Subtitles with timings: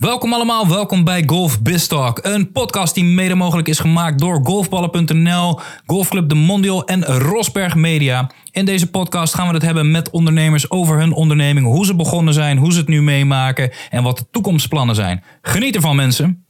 [0.00, 2.18] Welkom allemaal, welkom bij Golf Biz Talk.
[2.22, 8.30] Een podcast die mede mogelijk is gemaakt door golfballen.nl, Golfclub De Mondial en Rosberg Media.
[8.50, 12.34] In deze podcast gaan we het hebben met ondernemers over hun onderneming, hoe ze begonnen
[12.34, 15.22] zijn, hoe ze het nu meemaken en wat de toekomstplannen zijn.
[15.42, 16.44] Geniet ervan mensen.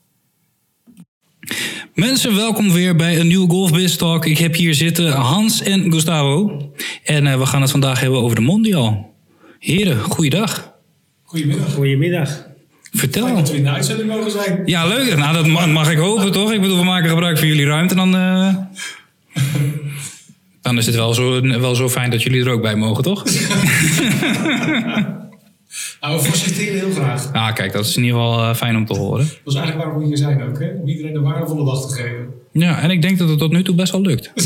[1.95, 4.27] Mensen, welkom weer bij een nieuwe Golf Biz Talk.
[4.27, 6.63] Ik heb hier zitten Hans en Gustavo.
[7.05, 9.15] En uh, we gaan het vandaag hebben over de Mondial.
[9.59, 10.75] Heren, goeiedag.
[11.23, 11.75] Goedemiddag.
[11.75, 12.50] Goedemiddag.
[12.93, 13.25] Vertel.
[13.25, 14.63] Fijn dat we in de uitzending mogen zijn.
[14.65, 15.17] Ja, leuk.
[15.17, 16.53] Nou, dat mag, mag ik hopen, toch?
[16.53, 17.95] Ik bedoel, we maken gebruik van jullie ruimte.
[17.95, 18.55] Dan, uh...
[20.63, 23.25] dan is het wel zo, wel zo fijn dat jullie er ook bij mogen, toch?
[26.01, 27.33] nou, we faciliteren heel graag.
[27.33, 29.25] Ah, kijk, dat is in ieder geval uh, fijn om te horen.
[29.45, 30.69] Dat is eigenlijk waarom we hier zijn ook, hè?
[30.81, 32.27] Om iedereen een waardevolle dag te geven.
[32.53, 34.31] Ja, en ik denk dat het tot nu toe best wel lukt.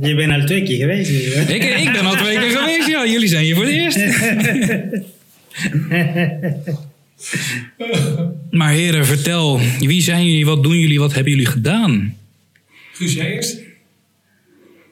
[0.00, 1.10] Je bent al twee keer geweest.
[1.50, 3.06] ik, ik ben al twee keer geweest, ja.
[3.06, 3.98] Jullie zijn hier voor de eerst.
[8.50, 9.60] Maar heren, vertel.
[9.78, 10.46] Wie zijn jullie?
[10.46, 10.98] Wat doen jullie?
[10.98, 12.16] Wat hebben jullie gedaan?
[12.92, 13.58] Guus, jij eerst?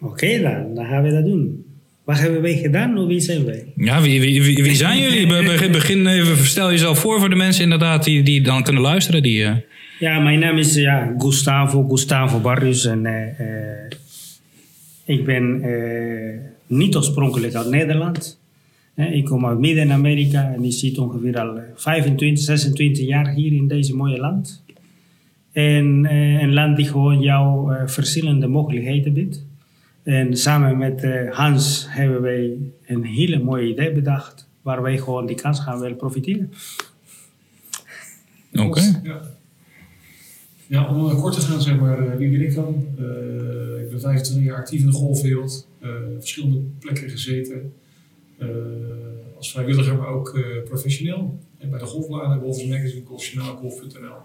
[0.00, 1.64] Oké okay, dan, dan gaan we dat doen.
[2.05, 3.64] Wat hebben wij gedaan of wie zijn wij?
[3.77, 5.27] Ja, wie, wie, wie, wie zijn jullie?
[5.27, 9.22] Be, begin even, stel jezelf voor voor de mensen inderdaad die, die dan kunnen luisteren.
[9.22, 9.56] Die, uh...
[9.98, 12.84] Ja, mijn naam is ja, Gustavo, Gustavo Barrios.
[12.84, 13.91] En uh, uh,
[15.05, 15.62] ik ben
[16.66, 18.38] niet oorspronkelijk uit Nederland.
[19.06, 23.96] Ik kom uit Midden-Amerika en ik zit ongeveer al 25, 26 jaar hier in deze
[23.96, 24.64] mooie land.
[25.52, 26.04] En
[26.42, 29.46] een land die gewoon jou verschillende mogelijkheden biedt.
[30.08, 34.48] En samen met uh, Hans hebben wij een hele mooie idee bedacht.
[34.62, 36.52] Waar wij gewoon die kans gaan willen profiteren.
[38.52, 38.62] Oké.
[38.62, 39.00] Okay.
[39.02, 39.20] Ja.
[40.66, 40.94] ja.
[40.94, 42.86] om kort te gaan, zeg maar, uh, wie ben ik dan?
[42.98, 45.69] Uh, ik ben 25 jaar actief in de golfwereld.
[46.19, 47.72] verschillende plekken gezeten.
[49.36, 51.39] Als vrijwilliger, maar ook professioneel.
[51.58, 54.17] En bij de golfbladen, Golfers Magazine, Golfjournaal, Golf.nl.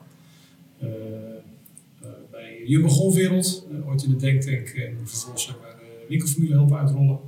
[2.31, 5.75] bij Jumbo Golfwereld, ooit in de Denktank en vervolgens zeg maar,
[6.09, 7.19] winkelformule helpen uitrollen.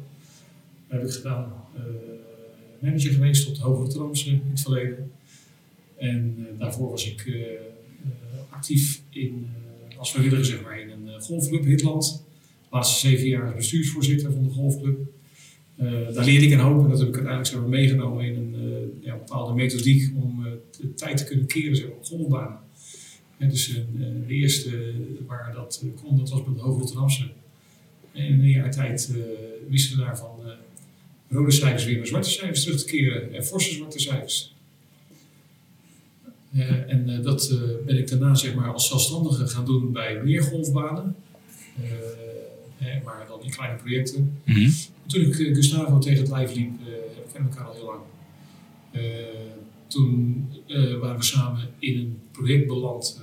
[0.87, 1.53] Dat heb ik gedaan.
[2.79, 5.11] Manager geweest op de Hogere Tromsø in het verleden.
[5.95, 7.31] En daarvoor was ik
[8.49, 9.47] actief in,
[9.97, 12.23] als vrijwilliger zeg maar, in een golfclub Hitland.
[12.61, 14.97] De laatste zeven jaar bestuursvoorzitter van de golfclub.
[16.13, 19.15] Daar leerde ik een hoop en dat heb ik uiteindelijk maar, meegenomen in een ja,
[19.15, 20.43] bepaalde methodiek om
[20.79, 22.59] de tijd te kunnen keren zeg maar, golfbanen.
[23.37, 23.81] En dus
[24.27, 24.93] de eerste
[25.27, 27.23] waar dat kon, dat was bij de Hogere Tromsø.
[28.11, 29.13] En in een jaar tijd
[29.67, 30.39] wisten we daarvan
[31.29, 34.53] rode cijfers weer naar zwarte cijfers terug te keren en forse zwarte cijfers.
[36.87, 41.15] En dat ben ik daarna zeg maar, als zelfstandige gaan doen bij meer golfbanen.
[43.03, 44.39] Maar dan in kleine projecten.
[44.43, 44.73] Mm -hmm.
[45.05, 48.01] Toen ik Gustavo tegen het lijf liep, we kennen elkaar al heel lang.
[49.87, 50.47] toen
[50.99, 53.21] waren we samen in een project beland.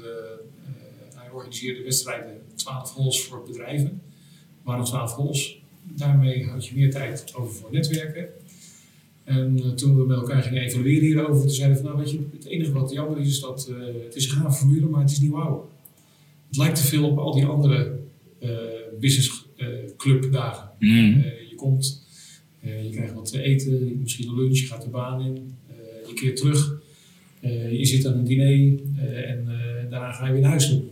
[1.14, 4.00] hij organiseerde wedstrijden, 12 holes voor bedrijven
[4.62, 5.60] waren 12 holes.
[5.82, 8.28] Daarmee had je meer tijd over voor netwerken.
[9.24, 12.12] En uh, toen we met elkaar gingen evalueren hierover, toen zeiden we van nou weet
[12.12, 15.00] je, het enige wat jammer is, is dat uh, het is een gaaf formule, maar
[15.00, 15.70] het is niet wauw.
[16.46, 17.98] Het lijkt te veel op al die andere
[18.40, 18.50] uh,
[19.00, 19.41] business
[20.02, 20.70] club dagen.
[20.78, 21.24] Mm.
[21.48, 22.02] je komt,
[22.60, 25.54] je krijgt wat te eten, misschien een lunch, je gaat de baan in,
[26.06, 26.80] je keert terug,
[27.70, 28.78] je zit aan een diner
[29.26, 29.48] en
[29.90, 30.82] daarna ga je weer naar huis toe.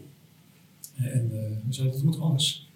[0.96, 1.28] en
[1.66, 2.68] we zeiden dat moet anders.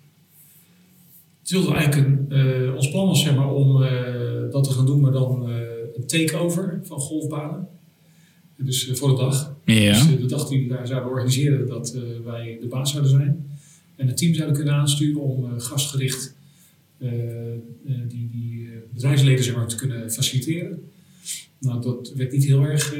[1.40, 3.80] Het wilde eigenlijk een, ons plan was zeg maar, om
[4.50, 5.48] dat te gaan doen, maar dan
[5.94, 7.68] een takeover van golfbanen.
[8.56, 9.56] Dus voor de dag.
[9.64, 9.92] Ja.
[9.92, 13.53] Dus de dag die we daar zouden organiseren, dat wij de baas zouden zijn.
[13.96, 16.34] En het team zouden kunnen aansturen om gastgericht
[18.08, 20.90] die, die bedrijfsleden zeg maar, te kunnen faciliteren.
[21.58, 22.94] Nou, dat werd niet heel erg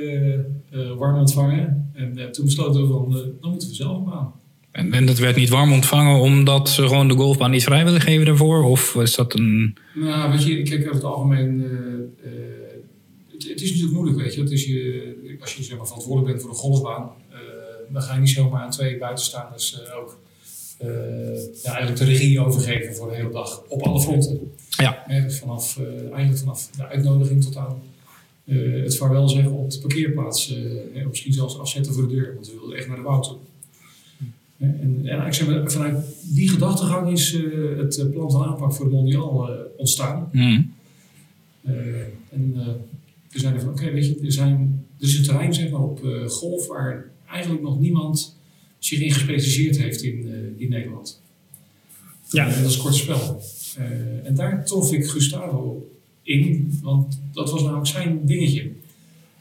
[0.97, 1.91] warm ontvangen.
[1.93, 3.11] En toen besloten we van,
[3.41, 4.33] dan moeten we zelf een baan.
[4.75, 8.01] En, en, dat werd niet warm ontvangen omdat ze gewoon de golfbaan niet vrij willen
[8.01, 8.65] geven daarvoor?
[8.65, 9.77] Of is dat een...
[9.95, 11.61] Nou, weet je, kijk, over het algemeen...
[11.61, 12.41] Uh, uh,
[13.33, 14.41] het, het, is natuurlijk moeilijk, weet je.
[14.41, 17.11] Het is je als je zeg maar, verantwoordelijk bent voor de golfbaan...
[17.31, 17.39] Uh,
[17.93, 20.21] dan ga je niet zomaar aan twee buitenstaanders ook...
[21.63, 23.63] ja, eigenlijk de regie overgeven voor de hele dag.
[23.69, 24.53] Op alle fronten.
[24.69, 25.05] Ja.
[25.09, 25.81] dus vanaf,
[26.13, 27.83] eigenlijk vanaf de uitnodiging tot aan...
[28.45, 30.55] het vaarwel zeggen op de parkeerplaats.
[31.09, 32.35] misschien zelfs afzetten voor de deur.
[32.35, 33.37] Want we wilden echt naar de bouw toe.
[34.59, 38.95] En, en zeg maar, vanuit die gedachtegang is uh, het plan van aanpak voor de
[38.95, 40.29] mondiaal uh, ontstaan.
[40.33, 40.73] Mm.
[41.67, 41.75] Uh,
[42.31, 42.53] en
[43.31, 46.01] we zeiden van oké, weet je, er, zijn, er is een terrein zeg maar, op
[46.27, 48.34] golf waar eigenlijk nog niemand
[48.87, 51.21] zich in gespecialiseerd heeft in, in Nederland.
[52.31, 52.49] Ja.
[52.63, 53.43] dat is kort spel.
[54.25, 55.89] en daar trof ik Gustavo
[56.23, 58.71] in, want dat was namelijk zijn dingetje.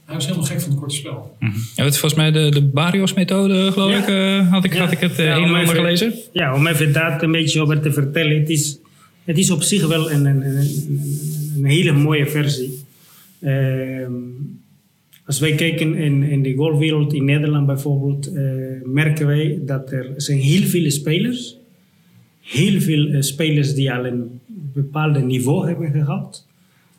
[0.05, 1.35] hij was helemaal gek van het korte spel.
[1.39, 1.51] Mhm.
[1.75, 3.97] Ja, het is volgens mij de, de Barrios-methode, geloof Ja.
[4.01, 4.07] ik.
[4.07, 4.79] eh, had ik, Ja.
[4.79, 6.13] had ik het eh, Ja, even- gelezen.
[6.33, 8.39] Ja, om even daar een beetje over te vertellen.
[8.39, 8.77] Het is,
[9.23, 12.83] het is op zich wel een, een, een, een- een hele mooie versie.
[13.39, 14.11] Ehm,
[15.25, 18.43] als wij kijken in, in de golfwereld in Nederland bijvoorbeeld, eh,
[18.83, 21.57] merken wij dat er zijn heel veel spelers.
[22.41, 24.39] Heel veel eh, spelers die al een
[24.73, 26.47] bepaald niveau hebben gehad.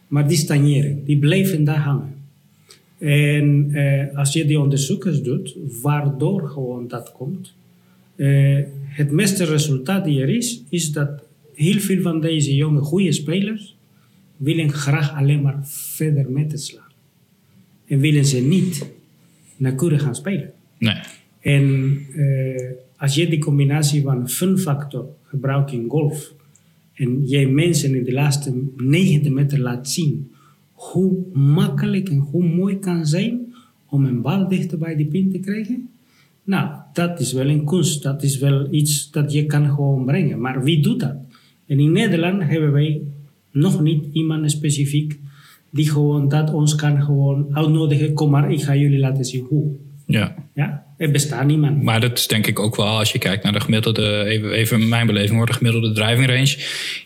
[0.08, 2.14] Maar die stagneren, die blijven daar hangen.
[2.98, 7.54] En eh, als je die onderzoekers doet, waardoor gewoon dat komt,
[8.86, 11.22] het meeste resultaat die er is, is dat
[11.54, 13.76] heel veel van deze jonge goede spelers
[14.36, 16.83] willen graag alleen maar verder met het slaan.
[17.94, 18.86] En willen ze niet
[19.56, 20.52] nauwkeurig gaan spelen.
[20.78, 20.96] Nee.
[21.40, 26.34] En eh, als je die combinatie van fun factor gebruikt in golf
[26.94, 30.32] en jij mensen in de laatste 90 meter laat zien
[30.72, 33.54] hoe makkelijk en hoe mooi kan zijn
[33.86, 35.88] om een bal dichter bij de pin te krijgen,
[36.44, 38.02] nou, dat is wel een kunst.
[38.02, 40.40] Dat is wel iets dat je kan gewoon brengen.
[40.40, 41.16] Maar wie doet dat?
[41.66, 43.00] En in Nederland hebben wij
[43.50, 45.18] nog niet iemand specifiek
[45.74, 48.12] die gewoon dat ons kan gewoon uitnodigen.
[48.12, 49.72] Kom maar, ik ga jullie laten zien hoe.
[50.06, 50.34] Ja.
[50.54, 51.82] Ja, er bestaat niemand.
[51.82, 54.88] Maar dat is denk ik ook wel, als je kijkt naar de gemiddelde, even, even
[54.88, 56.56] mijn beleving hoor, de gemiddelde driving range,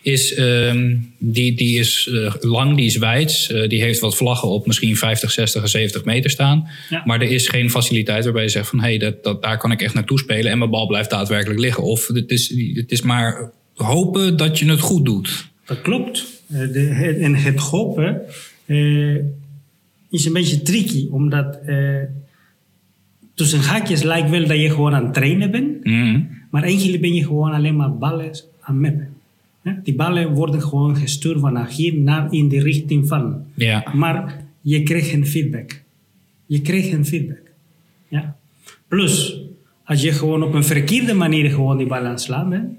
[0.01, 4.49] is, ehm, die, die is eh, lang, die is wijd, eh, die heeft wat vlaggen
[4.49, 6.67] op misschien 50, 60 en 70 meter staan.
[6.89, 7.01] Ja.
[7.05, 9.71] Maar er is geen faciliteit waarbij je zegt van, hé, hey, dat, dat, daar kan
[9.71, 11.83] ik echt naartoe spelen en mijn bal blijft daadwerkelijk liggen.
[11.83, 15.49] Of het is, het is maar hopen dat je het goed doet.
[15.65, 16.25] Dat klopt.
[16.49, 18.21] Eh, de, en het hopen
[18.69, 19.15] eh,
[20.09, 22.01] is een beetje tricky, omdat eh,
[23.33, 26.21] tussen haakjes lijkt wel dat je gewoon aan het trainen bent, Mhm.
[26.51, 28.31] maar eigenlijk ben je gewoon alleen maar ballen
[28.61, 29.07] aan mappen.
[29.63, 29.79] Ja?
[29.83, 33.43] Die ballen worden gewoon gestuurd van hier naar in de richting van.
[33.53, 33.91] Ja.
[33.93, 35.81] Maar je krijgt geen feedback.
[36.45, 37.41] Je krijgt geen feedback.
[38.07, 38.35] Ja.
[38.87, 39.41] Plus,
[39.83, 42.69] als je gewoon op een verkeerde manier gewoon die bal aan het slaan bent,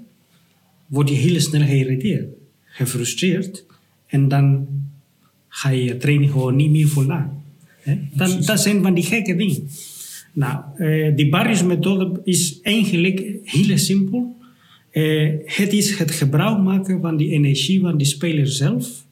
[0.87, 2.27] word je heel snel geïrriteerd,
[2.65, 3.65] gefrustreerd
[4.07, 4.67] en dan
[5.53, 7.43] ga je je training gewoon niet meer voldaan.
[8.13, 9.67] Dan, dat zijn van die gekke dingen.
[10.33, 14.35] Nou, eh, die Barrios-methode is eigenlijk heel simpel.
[14.91, 19.05] Eh, het is het gebruik maken van die energie van die speler zelf,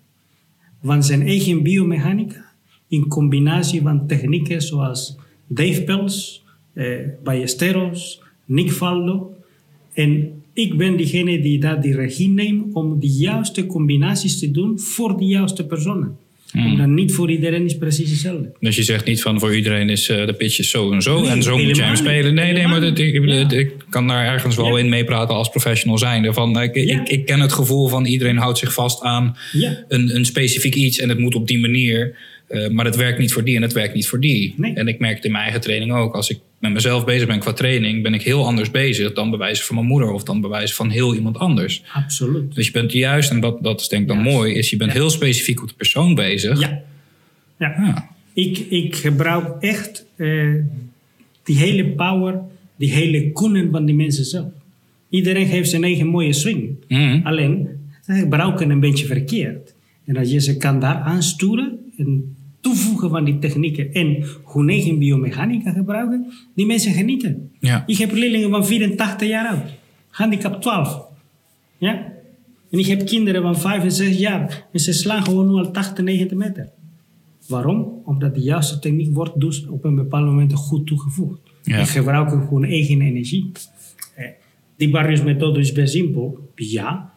[0.84, 2.46] van zijn eigen biomechanica,
[2.88, 6.44] in combinatie van technieken zoals Dave Pels,
[6.74, 6.86] eh,
[7.24, 9.34] Ballesteros, Nick Faldo.
[9.94, 14.80] En ik ben diegene die daar die regie neemt om de juiste combinaties te doen
[14.80, 16.18] voor de juiste personen.
[16.54, 18.52] Omdat niet voor iedereen is precies hetzelfde.
[18.60, 21.22] Dus je zegt niet van voor iedereen is eh, de pitch is zo en zo
[21.22, 22.34] Nee, en zo moet je helemaal hem spelen.
[22.34, 22.98] Nee, nee, maar ik.
[22.98, 23.50] Ja.
[23.50, 24.84] ik kan daar ergens wel Ja.
[24.84, 26.34] in meepraten als professional zijnde.
[26.34, 27.02] Van, ik, Ja.
[27.02, 29.38] ik, ik ken het gevoel van iedereen houdt zich vast aan
[29.88, 32.16] een, een specifiek iets en het moet op die manier.
[32.48, 34.54] eh, maar het werkt niet voor die en het werkt niet voor die.
[34.58, 34.74] Nee.
[34.74, 36.16] En ik merk het in mijn eigen training ook.
[36.16, 39.40] Als ik met mezelf bezig ben qua training, ben ik heel anders bezig dan bij
[39.40, 41.84] wijze van mijn moeder of dan bij wijze van heel iemand anders.
[41.94, 42.56] Absoluut.
[42.56, 44.92] Dus je bent juist, en dat, dat is denk ik dan mooi, is je bent
[44.92, 46.60] heel specifiek op de persoon bezig.
[46.60, 46.82] Ja.
[47.58, 47.74] ja.
[47.78, 48.10] Ja.
[48.34, 50.54] Ik, ik gebruik echt eh,
[51.44, 52.40] die hele power,
[52.76, 54.52] die hele kunnen van die mensen zelf.
[55.10, 56.70] Iedereen heeft zijn eigen mooie swing.
[56.88, 57.20] Mhm.
[57.24, 57.68] Alleen,
[58.06, 59.74] ze gebruiken een beetje verkeerd.
[60.06, 64.98] En als je ze kan daar aansturen en toevoegen van die technieken en hun eigen
[65.00, 67.52] biomechanica gebruiken, die mensen genieten.
[67.60, 67.84] Ja.
[67.86, 69.64] Ik heb leerlingen van 84 jaar oud,
[70.10, 71.02] handicap 12.
[71.78, 72.12] Ja?
[72.72, 75.72] En ik heb kinderen van 5 en 6 jaar en ze slaan gewoon nu al
[75.72, 76.70] 80, 90 meter.
[77.48, 78.02] Waarom?
[78.06, 81.40] Omdat de juiste techniek wordt dus op een bepaald moment goed toegevoegd.
[81.64, 81.78] Ja.
[81.78, 83.52] En gebruiken gewoon eigen energie.
[84.16, 84.26] Eh,
[84.76, 86.50] Die Barrios-methode is best simpel.
[86.56, 87.14] Ja,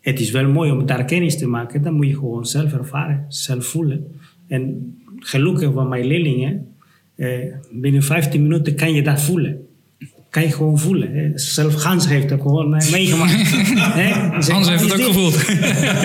[0.00, 1.82] het is wel mooi om daar kennis te maken.
[1.82, 4.06] Dan moet je gewoon zelf ervaren, zelf voelen.
[4.48, 6.66] En gelukkig van mijn leerlingen,
[7.14, 7.38] eh,
[7.72, 9.66] binnen 15 minuten kan je dat voelen.
[10.30, 11.12] Kan je gewoon voelen.
[11.12, 11.38] Hè.
[11.38, 13.46] Zelf Hans heeft het gewoon eh, meegemaakt.
[14.44, 15.06] Zeg, Hans heeft het ook dit?
[15.06, 15.46] gevoeld.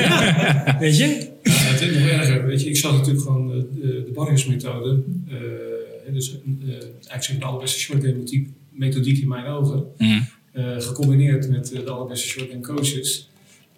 [0.80, 1.28] Weet je?
[1.44, 2.46] Ja, het is nog erger.
[2.46, 5.38] Weet je, ik zag natuurlijk gewoon eh, de, de eh,
[6.06, 6.74] hè, dus eh,
[7.08, 8.24] eigenlijk de allerbeste shortgame
[8.70, 9.84] methodiek in mijn ogen.
[9.98, 10.22] Mhm.
[10.52, 13.30] eh, gecombineerd met de allerbeste shortgame coaches.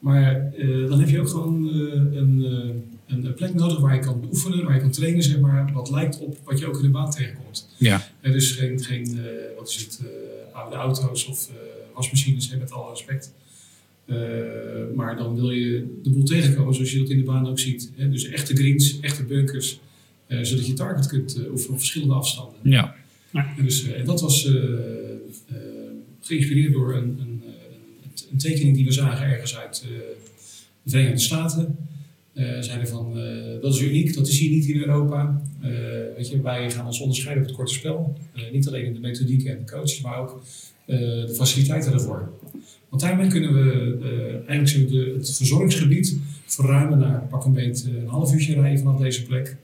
[0.01, 2.69] Maar eh, dan heb je ook gewoon eh, een, eh,
[3.11, 5.89] een, een plek nodig waar je kan oefenen, waar je kan trainen, zeg maar, wat
[5.89, 7.67] lijkt op wat je ook in de baan tegenkomt.
[7.77, 8.07] Ja.
[8.21, 9.25] Eh, dus geen, geen eh,
[9.57, 11.55] wat is het, eh, oude auto's of eh,
[11.95, 13.33] wasmachines, hè, met alle respect.
[14.05, 14.17] Eh,
[14.95, 17.91] maar dan wil je de boel tegenkomen zoals je dat in de baan ook ziet.
[17.95, 18.09] Hè?
[18.09, 19.79] Dus echte greens, echte bunkers,
[20.27, 22.59] eh, zodat je target kunt oefenen op verschillende afstanden.
[22.63, 22.95] Ja.
[23.33, 24.47] En, dus, eh, en dat was
[26.21, 27.49] geïnspireerd door een, een, eh,
[28.03, 29.89] een, een tekening die we zagen ergens uit eh,
[30.83, 31.77] de Verenigde Staten.
[32.33, 35.41] Eh, zeiden van, eh, dat is uniek, dat is hier niet in Europa.
[35.61, 35.69] Eh,
[36.15, 38.17] weet je, wij gaan ons onderscheiden op het korte spel.
[38.51, 40.43] Niet alleen in de methodiek en de coaches, maar ook
[40.85, 42.29] de faciliteiten ervoor.
[42.89, 48.07] Want daarmee kunnen we eigenlijk de, het verzorgingsgebied verruimen naar pak een beet eh, een
[48.07, 49.57] half uurtje rijden vanaf deze plek.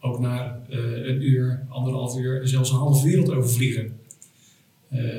[0.00, 3.92] Ook naar een uur, anderhalf uur, zelfs een halve wereld overvliegen.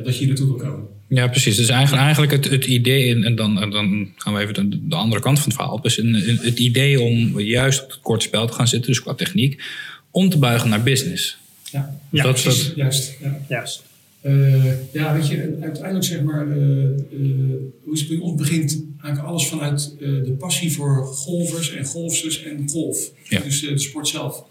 [0.04, 0.88] Dat je hier naartoe wil komen.
[1.08, 1.56] Ja, precies.
[1.56, 4.96] Dus eigenlijk, eigenlijk het, het idee, en en dan, dan gaan we even de, de
[4.96, 5.76] andere kant van het verhaal.
[5.76, 5.96] op, Dus
[6.42, 9.64] het idee om juist op het korte spel te gaan zitten, dus qua techniek,
[10.12, 11.38] om te buigen naar business.
[11.72, 12.68] Ja, Ja, dat, precies.
[12.68, 13.18] dat, Juist.
[13.22, 13.40] Ja.
[13.50, 13.84] Juist.
[14.22, 16.90] Eh, ja, weet je, uiteindelijk zeg maar, eh, eh,
[17.84, 21.86] hoe is het bij ons begint eigenlijk alles vanuit eh, de passie voor golfers en
[21.86, 23.12] golfsters en golf.
[23.24, 23.40] Ja.
[23.40, 24.44] Dus eh, de sport zelf.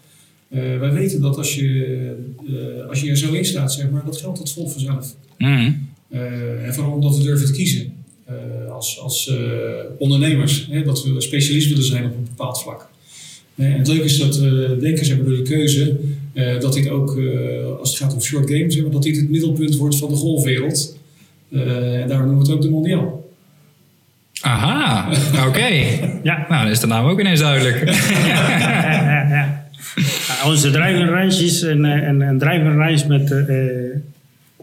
[0.49, 2.15] Eh, wij weten dat als je,
[2.47, 5.15] eh, als je er zo in staat, zeg maar, dat geldt dat volgt vanzelf.
[5.37, 5.71] Mhm.
[6.15, 7.93] Eh, en vooral omdat we durven te kiezen
[8.25, 8.35] eh,
[8.71, 9.37] als, als eh,
[9.97, 10.67] ondernemers.
[10.71, 12.87] Hè, dat we specialist willen zijn op een bepaald vlak.
[13.55, 15.97] En het leuke is dat we zeg maar, door die keuze
[16.35, 19.15] eh, dat dit ook, eh, als het gaat om short games, zeg maar, dat dit
[19.15, 20.97] het middelpunt wordt van de golfwereld.
[21.51, 23.23] Eh, en daarom noemen we het ook de mondiaal.
[24.41, 25.09] Aha,
[25.47, 25.67] oké.
[26.23, 26.45] Ja.
[26.49, 27.89] Nou, dan is de naam ook ineens duidelijk.
[28.27, 29.63] ja, ja, ja.
[30.27, 33.29] Ja, Onze range is een, een, een met,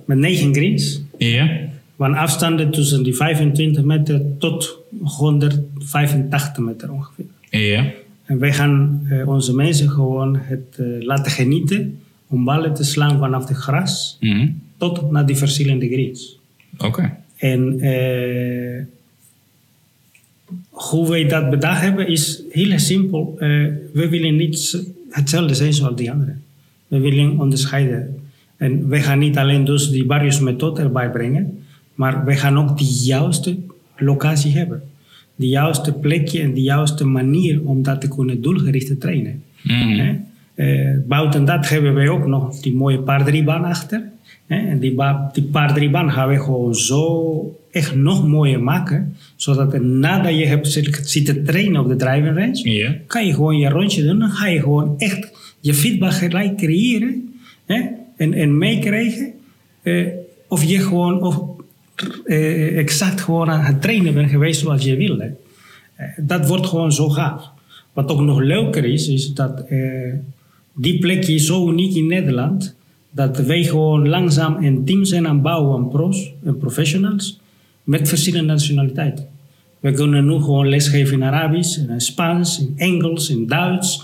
[0.05, 1.01] met 9 greens.
[1.29, 1.61] Ja.
[1.97, 7.25] Van afstanden tussen die 25 meter tot 185 meter ongeveer.
[7.51, 7.91] Ja.
[8.25, 13.19] En wij gaan eh, onze mensen gewoon het eh, laten genieten om ballen te slaan
[13.19, 14.49] vanaf het gras Mhm.
[14.77, 16.39] tot naar die verschillende greens.
[16.79, 17.17] Oké.
[17.37, 18.85] En eh,
[20.71, 23.35] hoe wij dat bedacht hebben is heel simpel.
[23.93, 26.43] We willen niet hetzelfde zijn zoals die anderen.
[26.89, 28.22] We willen onderscheiden.
[28.63, 31.59] En wij gaan niet alleen dus die barrios methode erbij brengen,
[31.95, 33.57] maar wij gaan ook de juiste
[33.97, 34.83] locatie hebben.
[35.37, 39.43] De juiste plekje en de juiste manier om dat te kunnen doelgericht te trainen.
[39.99, 40.15] Hè?
[40.55, 44.03] Eh, buiten dat hebben wij ook nog die mooie paar drie baan achter.
[44.47, 44.95] En die,
[45.33, 49.17] die paar drie baan gaan we gewoon zo echt nog mooier maken.
[49.37, 52.61] Zodat er, nadat je hebt zit- zitten trainen op de driving range,
[53.07, 54.19] kan je gewoon je rondje doen.
[54.19, 57.35] Dan ga je gewoon echt je feedback gelijk creëren.
[57.67, 57.81] Hè?
[58.17, 59.33] En, en meekrijgen
[59.83, 60.07] eh,
[60.49, 61.43] of je gewoon of,
[62.25, 65.35] eh, exact gewoon aan het trainen bent geweest zoals je wilde.
[65.95, 67.51] Eh, dat wordt gewoon zo gaaf.
[67.93, 69.65] Wat ook nog leuker is, is dat
[70.75, 72.75] die plekje is zo uniek in Nederland.
[73.11, 77.41] Dat wij gewoon langzaam een team zijn aan het bouwen aan pros en professionals
[77.85, 79.27] met verschillende nationaliteiten.
[79.81, 84.03] We kunnen nu gewoon lesgeven in Arabisch, in Spaans, in Engels, in Duits,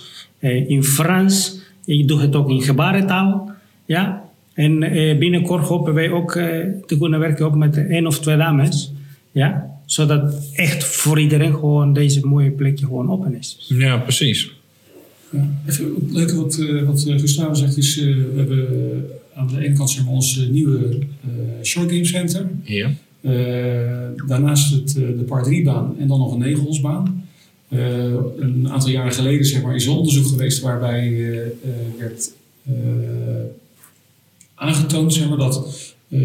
[0.66, 1.60] in Frans.
[1.84, 3.47] Ik doe het ook in gebarentaal.
[3.88, 4.30] Ja?
[4.54, 6.44] En eh, binnenkort hopen wij ook eh,
[6.86, 8.92] te kunnen werken ook met één of twee dames.
[9.32, 9.80] Ja?
[9.86, 13.66] Zodat echt voor iedereen gewoon deze mooie plekje gewoon open is.
[13.68, 14.50] Ja, precies.
[15.30, 15.48] Ja.
[15.66, 18.66] Even het leuke wat, eh, wat eh, Gustavo zegt is, eh, we hebben
[19.34, 21.28] aan de ene kant zeg maar, ons nieuwe eh,
[21.62, 22.48] short game center.
[22.62, 22.90] Ja.
[23.20, 23.32] Eh,
[24.26, 27.26] daarnaast het, de par 3 baan en dan nog een negenholsbaan.
[27.68, 31.50] Eh, een aantal jaren geleden zeg maar, is er onderzoek geweest waarbij eh, eh,
[31.98, 32.30] werd
[32.66, 32.74] eh,
[34.58, 36.20] aangetoond zeg maar, dat eh,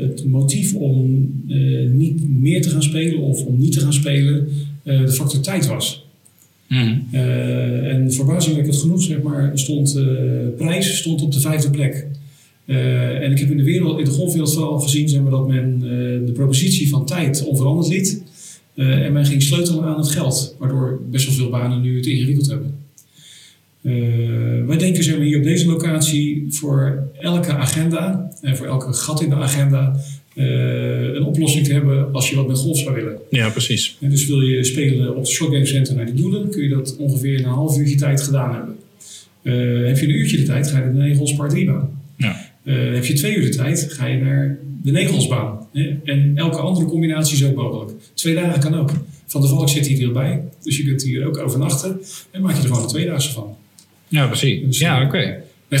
[0.00, 4.48] het motief om eh, niet meer te gaan spelen of om niet te gaan spelen
[4.82, 6.06] eh, de factor tijd was.
[7.12, 10.00] Eh, en verbazingwekkend genoeg, zeg maar, stond
[10.56, 12.06] prijs stond op de vijfde plek.
[12.66, 15.78] En ik heb in de, wereld, in de golfwereld vooral gezien zeg maar, dat men
[16.26, 18.22] de propositie van tijd onveranderd liet.
[18.74, 22.48] En men ging sleutelen aan het geld, waardoor best wel veel banen nu het ingewikkeld
[22.48, 22.77] hebben.
[23.82, 23.92] Eh,
[24.66, 29.22] wij denken zeg maar, hier op deze locatie voor elke agenda, en voor elke gat
[29.22, 29.96] in de agenda,
[30.34, 33.18] eh, een oplossing te hebben als je wat met golf zou willen.
[33.30, 33.96] Ja, precies.
[34.00, 36.68] En dus wil je spelen op het Short Game Center naar die doelen, kun je
[36.68, 38.76] dat ongeveer in een half uurtje tijd gedaan hebben.
[39.42, 41.90] Eh, heb je een uurtje de tijd, ga je naar de Negels Par 3 baan.
[42.16, 42.50] Ja.
[42.64, 45.66] Eh, heb je twee uur de tijd, ga je naar de Negelsbaan.
[45.72, 45.96] Hè?
[46.04, 47.90] En elke andere combinatie is ook mogelijk.
[48.14, 48.90] Twee dagen kan ook.
[49.26, 52.62] Van de Valk zit hier erbij, dus je kunt hier ook overnachten en maak je
[52.62, 53.56] er gewoon een tweedaagse van.
[54.08, 54.66] Ja, precies.
[54.66, 55.42] Dus, Ja, eh, oké.
[55.68, 55.78] Er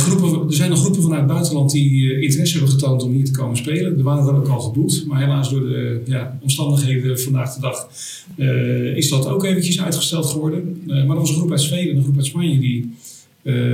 [0.48, 3.56] zijn nog groepen vanuit het buitenland die eh, interesse hebben getoond om hier te komen
[3.56, 3.98] spelen.
[3.98, 7.88] Er waren er ook al geboekt, maar helaas door de ja, omstandigheden vandaag de dag
[8.36, 10.82] eh, is dat ook eventjes uitgesteld geworden.
[10.86, 12.94] Maar er was een groep uit Zweden en een groep uit Spanje die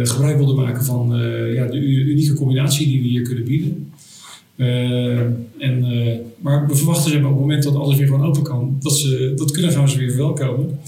[0.02, 1.08] gebruik wilden maken van
[1.52, 3.92] ja, de unieke combinatie die we hier kunnen bieden.
[5.58, 5.87] En,
[6.40, 9.32] maar we verwachten maar, op het moment dat alles weer gewoon open kan, dat, ze,
[9.37, 10.78] dat kunnen gaan ze weer verwelkomen.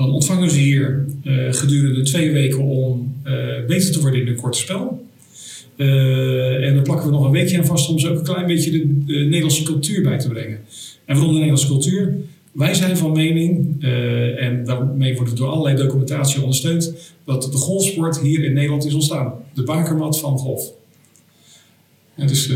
[0.00, 3.34] Dan ontvangen ze hier eh, gedurende twee weken om eh,
[3.66, 5.06] beter te worden in een korte spel.
[5.76, 8.46] Eh, en dan plakken we nog een weekje aan vast om ze ook een klein
[8.46, 10.58] beetje de, de Nederlandse cultuur bij te brengen.
[11.04, 12.14] En waarom de Nederlandse cultuur?
[12.52, 13.82] wij zijn van mening,
[14.36, 18.94] en daarmee wordt het door allerlei documentatie ondersteund, dat de golfsport hier in Nederland is
[18.94, 19.32] ontstaan.
[19.54, 20.72] De bakermat van golf.
[22.16, 22.48] En dus,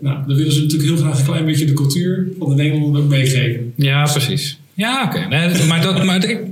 [0.00, 3.04] nou, dan willen ze natuurlijk heel graag een klein beetje de cultuur van de Nederlanders
[3.04, 3.72] ook meegeven.
[3.76, 4.58] Ja, precies.
[4.74, 5.28] Ja, oké.
[5.66, 6.51] Maar dat, maar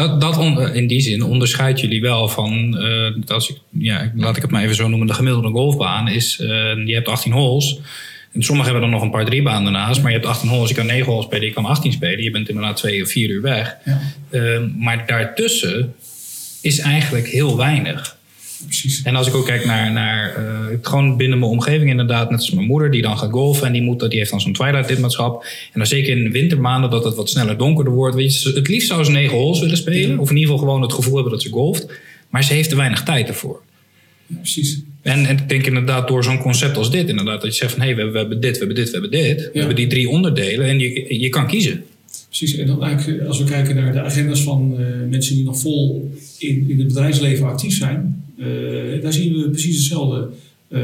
[0.00, 2.70] dat, dat on- in die zin onderscheidt jullie wel van,
[3.16, 6.38] dat als ik, ja, laat ik het maar even zo noemen, de gemiddelde golfbaan is,
[6.40, 6.48] eh,
[6.86, 7.78] je hebt 18 holes.
[8.32, 10.68] En sommigen hebben er nog een paar drie banen ernaast, maar je hebt 18 holes,
[10.68, 12.22] je kan 9 holes spelen, je kan 18 spelen.
[12.22, 13.76] Je bent inderdaad twee of vier uur weg.
[13.84, 15.94] Ja, Eh, maar daartussen
[16.62, 18.16] is eigenlijk heel weinig.
[18.64, 19.02] Precies.
[19.02, 22.50] En als ik ook kijk naar, naar eh, gewoon binnen mijn omgeving inderdaad, net als
[22.50, 25.42] mijn moeder die dan gaat golfen en die, moet, die heeft dan zo'n twilight lidmaatschap.
[25.42, 28.16] En dan zeker in de wintermaanden dat het wat sneller donkerder wordt.
[28.16, 30.18] Weet je, het liefst zou ze negen holes willen spelen.
[30.18, 31.86] Of in ieder geval gewoon het gevoel hebben dat ze golft.
[32.28, 33.62] Maar ze heeft te weinig tijd ervoor.
[34.26, 34.80] Ja, precies.
[35.02, 37.40] En, en ik denk inderdaad door zo'n concept als dit inderdaad.
[37.42, 38.92] Dat je zegt van hé, hey, we, hebben- we hebben dit, we hebben dit, we
[38.92, 39.50] hebben dit.
[39.52, 41.84] We hebben die drie onderdelen en je, je kan kiezen.
[42.26, 45.44] Precies, en dan eigenlijk, eh, als we kijken naar de agendas van eh, mensen die
[45.44, 50.28] nog vol in, in het bedrijfsleven actief zijn, eh, daar zien we precies hetzelfde.
[50.68, 50.80] Eh,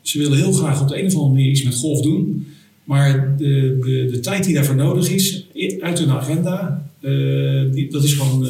[0.00, 2.46] ze willen heel graag op de een of andere manier iets met golf doen,
[2.84, 5.46] maar de, de, de tijd die daarvoor nodig is
[5.80, 8.48] uit hun agenda, eh, die, dat is gewoon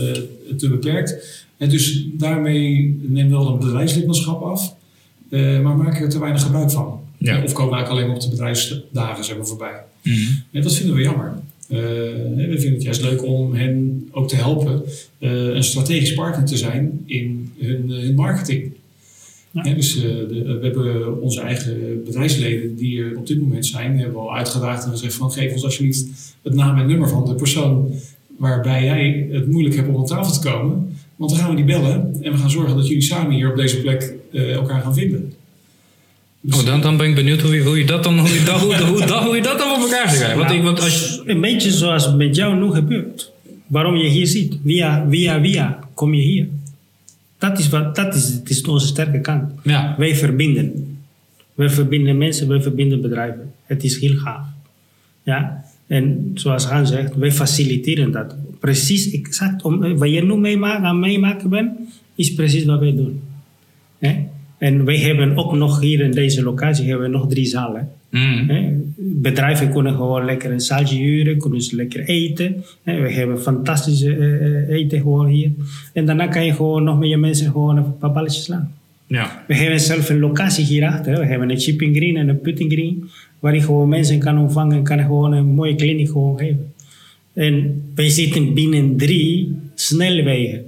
[0.56, 1.44] te beperkt.
[1.56, 4.75] En dus daarmee nemen we wel een bedrijfslidmaatschap af,
[5.30, 7.00] maar maken er te weinig gebruik van.
[7.18, 7.42] Ja.
[7.44, 9.82] Of komen eigenlijk alleen op de bedrijfsdagen zeg maar, voorbij.
[10.50, 11.32] En dat vinden we jammer.
[11.70, 11.78] Eh,
[12.36, 14.82] we vinden het juist leuk om hen ook te helpen
[15.18, 18.72] eh, een strategisch partner te zijn in hun, eh, hun marketing.
[19.50, 19.62] Ja.
[19.74, 24.20] Dus, de- we hebben onze eigen bedrijfsleden die er op dit moment zijn, hebben we
[24.20, 26.06] al uitgedaagd en gezegd van geef ons alsjeblieft
[26.42, 27.92] het naam en nummer van de persoon
[28.36, 30.96] waarbij jij het moeilijk hebt om aan tafel te komen.
[31.16, 33.56] Want dan gaan we die bellen en we gaan zorgen dat jullie samen hier op
[33.56, 35.32] deze plek elkaar gaan vinden.
[36.50, 38.61] Oh, dan, dan ben ik benieuwd hoe je, hoe je dat dan, hoe je dat,
[38.61, 40.38] hoe, hoe, dat- hoe je dat dan op elkaar zou krijgen.
[40.38, 43.32] Want ik, want als Een beetje zoals met jou nu gebeurt.
[43.66, 44.59] Waarom je hier zit.
[44.64, 46.47] Via, via, via kom je hier.
[47.38, 49.52] Dat is, wat, dat is, het is onze sterke kant.
[49.64, 50.97] ja, Wij verbinden.
[51.54, 53.52] Wij verbinden mensen, wij verbinden bedrijven.
[53.64, 54.44] Het is heel gaaf.
[55.22, 55.64] Ja?
[55.87, 58.35] En zoals Han zegt, wij faciliteren dat.
[58.61, 59.62] Precies exact.
[59.62, 61.70] Om, wat je nu meemaakt, aan meemaken bent,
[62.14, 63.20] is precies wat wij doen.
[63.98, 64.16] Hè?
[64.61, 67.88] En wij hebben ook nog hier in deze locatie hebben we nog drie zalen.
[68.11, 68.92] Mm.
[68.96, 72.64] Bedrijven kunnen gewoon lekker een zaaltje huren, kunnen ze lekker eten.
[72.83, 75.51] We hebben fantastische eh, eh, eten gewoon hier.
[75.92, 78.73] En daarna kan je gewoon nog met je mensen gewoon een paar balletjes slaan.
[79.07, 79.44] ja.
[79.46, 81.18] We hebben zelf een locatie hierachter.
[81.18, 83.11] We hebben een chipping green en een putting green.
[83.38, 86.73] Waar je gewoon mensen kan ontvangen en kan gewoon een mooie kliniek gewoon geven.
[87.33, 90.64] En wij zitten binnen drie snelwegen.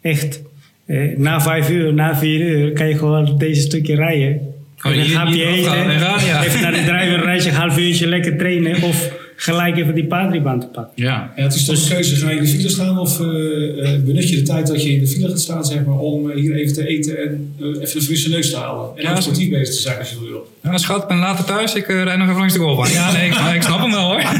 [0.00, 0.42] Echt.
[0.86, 4.40] Eh, na vijf uur, na vier uur kan je gewoon deze stukje rijden.
[4.84, 5.70] Oh, en een hier- hapje eten.
[5.70, 6.44] gaan, ja.
[6.44, 8.82] Even naar de driver rijden, een half uurtje lekker trainen.
[8.82, 10.92] Of gelijk even die paardriebaan te pakken.
[11.04, 11.32] Ja.
[11.36, 14.00] Ja, het is toch een keuze, ga je in de file staan of eh, eh,
[14.00, 16.54] benut je de tijd dat je in de file gaat staan zeg maar, om hier
[16.54, 18.88] even te eten en eh, even een frisse neus te halen.
[18.96, 20.52] En Ja, sportief bezig te zijn als je wil.
[20.62, 21.74] Ja, schat, ik ben later thuis.
[21.74, 22.90] Ik eh, rijd nog even langs de golfbaan.
[22.92, 24.20] Ja, nee, ik, ik snap hem wel hoor.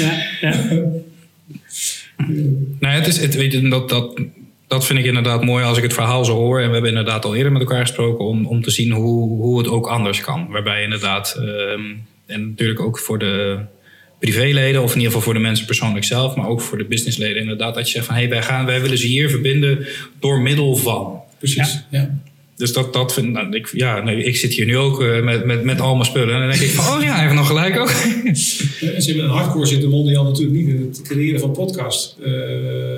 [0.00, 0.54] Ja, ja.
[2.80, 4.20] Nee, het is, het, dat, dat,
[4.66, 6.60] dat vind ik inderdaad mooi als ik het verhaal zo hoor.
[6.60, 9.58] En we hebben inderdaad al eerder met elkaar gesproken om, om te zien hoe, hoe
[9.58, 10.48] het ook anders kan.
[10.48, 11.82] Waarbij inderdaad, ehm,
[12.26, 13.58] en natuurlijk ook voor de
[14.18, 17.42] privéleden, of in ieder geval voor de mensen persoonlijk zelf, maar ook voor de businessleden
[17.42, 19.86] inderdaad, dat je zegt van hé, hey, wij, gaan, wij willen ze hier verbinden
[20.20, 21.20] door middel van.
[21.38, 21.84] Precies.
[21.90, 22.18] Ja.
[22.56, 25.44] Dus dat, dat vind nou, ik, ja, nee, ik zit hier nu ook eh, met,
[25.44, 26.34] met, met al mijn spullen.
[26.34, 27.88] En dan denk ik van, oh ja, heeft nog gelijk ook.
[27.88, 32.16] En ze hebben een hardcore zit de Mondial natuurlijk niet in het creëren van podcast.
[32.24, 32.32] Eh,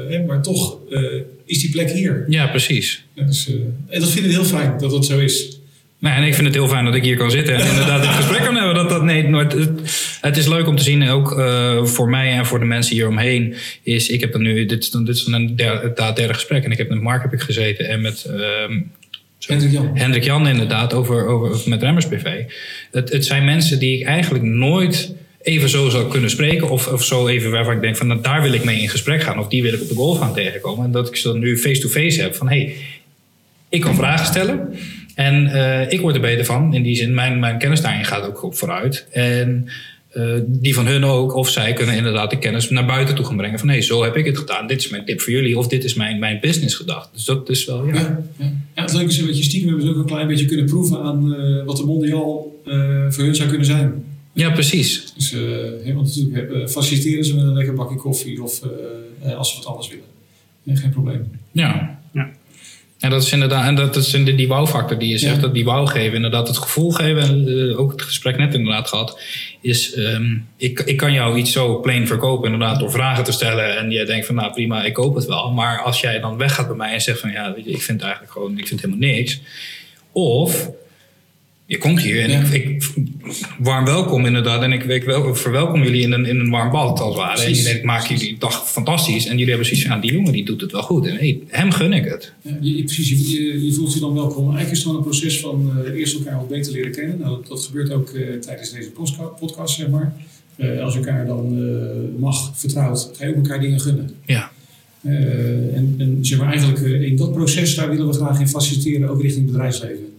[0.08, 1.00] hè, maar toch eh,
[1.44, 2.24] is die plek hier.
[2.28, 3.04] ja, precies.
[3.12, 3.50] Ja, dus,
[3.88, 5.58] en dat vinden we heel fijn dat dat zo is.
[5.98, 8.14] Nou, en ik vind het heel fijn dat ik hier kan zitten en inderdaad het
[8.14, 8.74] gesprek kan hebben.
[8.74, 9.70] Dat, dat, nee, het,
[10.20, 11.42] het is leuk om te zien, ook
[11.88, 13.54] voor mij en voor de mensen hieromheen.
[13.82, 16.64] Is, ik heb dan nu, dit dit is dan een derde, het derde gesprek.
[16.64, 18.80] En ik heb met Mark heb ik gezeten en met ehm,
[19.46, 19.90] Hendrik Jan.
[19.94, 22.42] Hendrik Jan inderdaad over, over met Remmers PV.
[22.90, 26.70] Het, het zijn mensen die ik eigenlijk nooit even zo zou kunnen spreken.
[26.70, 29.22] Of, of zo even waarvan ik denk van nou, daar wil ik mee in gesprek
[29.22, 29.38] gaan.
[29.38, 30.84] Of die wil ik op de golf gaan tegenkomen.
[30.84, 32.74] En dat ik ze dan nu face-to-face heb van hey,
[33.68, 34.74] ik kan vragen stellen.
[35.14, 36.74] En eh, ik word er beter van.
[36.74, 39.06] In die zin, mijn, mijn kennis daarin gaat ook op vooruit.
[39.10, 39.68] En
[40.16, 41.34] eh, die van hun ook.
[41.34, 43.58] Of zij kunnen inderdaad de kennis naar buiten toe gaan brengen.
[43.58, 44.66] Van hé, hey, zo heb ik het gedaan.
[44.66, 45.58] Dit is mijn tip voor jullie.
[45.58, 47.08] Of dit is mijn, mijn business gedacht.
[47.12, 47.94] Dus dat is wel, ja.
[47.94, 48.52] Ja, ja.
[48.74, 51.34] ja, het leuke is je stiekem hebben ze ook een klein beetje kunnen proeven aan
[51.34, 52.74] eh, wat de Mondial eh,
[53.08, 54.04] voor hun zou kunnen zijn.
[54.32, 55.12] Ja, precies.
[55.16, 55.36] Dus,
[55.94, 58.60] want natuurlijk faciliteren ze met een lekker bakje koffie of
[59.36, 60.80] als ze wat anders willen.
[60.80, 61.30] Geen probleem.
[61.52, 61.95] Ja.
[62.98, 63.04] Ja.
[63.04, 65.40] En dat is inderdaad, en dat is in de, die wow-factor die je zegt, Ja.
[65.40, 68.88] dat die wow geven, inderdaad het gevoel geven, en eh, ook het gesprek net inderdaad
[68.88, 69.20] gehad,
[69.60, 73.78] is ehm, ik, ik kan jou iets zo plain verkopen, inderdaad, door vragen te stellen
[73.78, 75.50] en jij denkt van nou prima, ik koop het wel.
[75.52, 78.02] Maar als jij dan weggaat bij mij en zegt van ja, weet je, ik vind
[78.02, 79.40] eigenlijk gewoon, ik vind helemaal niks.
[80.12, 80.70] Of
[81.66, 82.40] je komt hier en Ja.
[82.40, 82.90] ik, ik
[83.58, 84.62] warm welkom inderdaad.
[84.62, 87.38] En ik, ik wel, verwelkom jullie in een, in een warm bad als het ware.
[87.38, 87.74] En Precies.
[87.74, 89.26] ik maak jullie dag fantastisch.
[89.26, 91.06] En jullie hebben zoiets van, die jongen die doet het wel goed.
[91.06, 92.32] En hey, hem gun ik het.
[92.42, 94.42] Ja, je, precies, je, je, voelt je dan welkom.
[94.42, 97.18] Eigenlijk is het dan een proces van eh, eerst elkaar wat beter leren kennen.
[97.18, 98.90] Nou, dat, dat gebeurt ook eh, tijdens deze
[99.38, 100.16] podcast, zeg maar.
[100.56, 101.58] Eh, als je elkaar dan
[102.18, 104.10] mag, vertrouwt, ga je ook elkaar dingen gunnen.
[104.26, 104.50] Ja.
[105.02, 109.22] En, en zeg maar eigenlijk in dat proces, daar willen we graag in faciliteren, ook
[109.22, 110.15] richting bedrijfsleven.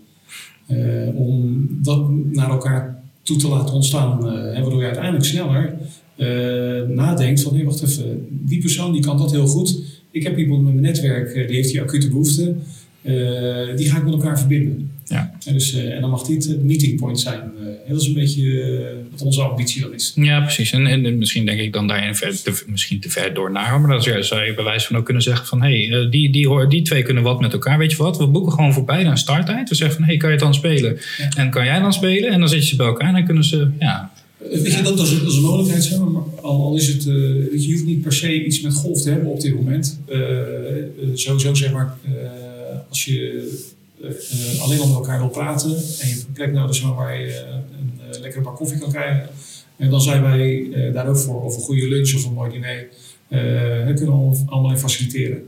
[0.68, 5.78] Eh, om dat naar elkaar toe te laten ontstaan, eh, hè, waardoor je uiteindelijk sneller
[6.18, 9.82] eh, nadenkt van, hé, wacht even, die persoon die kan dat heel goed.
[10.12, 12.56] Ik heb iemand met mijn netwerk, eh, die heeft die acute behoefte.
[13.02, 14.92] Eh, die ga ik met elkaar verbinden.
[15.48, 17.40] En, dus, eh, en dan mag dit het meeting point zijn.
[17.60, 20.12] Eh, en dat is een beetje eh, wat onze ambitie dan is.
[20.16, 20.72] Ja, precies.
[20.72, 23.80] En, en misschien denk ik dan daarin ver, te, misschien te ver door naar.
[23.80, 25.62] Maar dan zou je- bij wijze van ook kunnen zeggen van...
[25.62, 27.78] hé, hey, die, die, die twee kunnen wat met elkaar.
[27.78, 28.18] Weet je wat?
[28.18, 29.70] We boeken gewoon voor beide een starttijd.
[29.70, 30.98] We zeggen van, hé, hey, kan je dan spelen?
[31.18, 31.30] Ja.
[31.36, 32.30] En kan jij dan spelen?
[32.30, 33.68] En dan zit je ze bij elkaar en dan kunnen ze...
[33.80, 34.12] Ja,
[34.52, 36.22] Weet je, dat, dat, is, dat is een mogelijkheid, zeg maar.
[36.42, 37.04] al, al is het,
[37.52, 40.00] weet je, hoeft niet per se iets met golf te hebben op dit moment.
[40.08, 40.20] Eh,
[41.14, 41.98] sowieso, zeg maar,
[42.90, 43.50] als je
[44.02, 47.28] eh, alleen al met elkaar wil praten en je hebt een plek nodig waar je
[47.28, 49.30] eh, een eh, lekkere bak koffie kan krijgen,
[49.78, 52.88] en dan zijn wij daar ook voor, of een goede lunch of een mooi diner.
[53.96, 55.44] kunnen we allemaal- in faciliteren.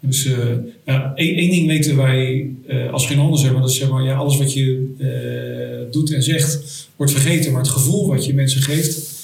[0.00, 0.36] Dus eh,
[0.84, 2.50] ja, één, één ding weten wij
[2.92, 6.22] als geen ander, zeg maar, dat is zeg maar, ja, alles wat je doet en
[6.22, 9.14] zegt wordt vergeten, maar het gevoel wat je mensen geeft,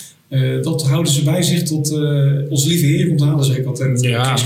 [0.63, 1.91] dat houden ze bij zich tot
[2.49, 4.37] onze lieve Heer komt halen, zeg ik altijd, Ja.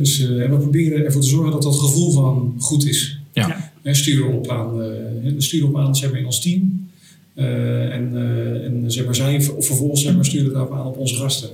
[0.00, 3.20] Dus eh, en we proberen ervoor te zorgen dat dat gevoel van goed is.
[3.32, 3.72] Ja.
[3.82, 4.88] En sturen op aan, eh,
[5.22, 6.90] we sturen op aan zeg maar, in ons team.
[7.34, 10.86] Eh, en, eh, en zeg maar, zij of vervolgens zeg maar, sturen het ook aan
[10.86, 11.48] op onze gasten.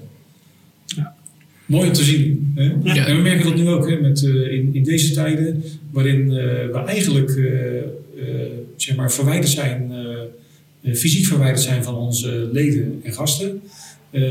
[0.87, 1.14] Ja.
[1.66, 2.53] Mooi om te zien.
[2.55, 2.72] Hè?
[2.83, 3.07] Ja.
[3.07, 6.37] En we merken dat nu ook hè, met, eh, in, in deze tijden, waarin eh,
[6.66, 7.85] we eigenlijk eh, eh,
[8.77, 9.92] zeg maar, verwijderd zijn,
[10.94, 13.61] fysiek verwijderd zijn van onze leden en gasten,
[14.11, 14.22] eh,